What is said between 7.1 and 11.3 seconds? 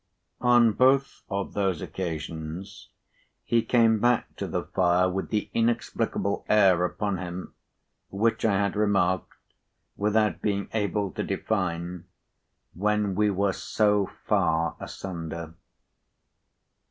him which I had remarked, without being able to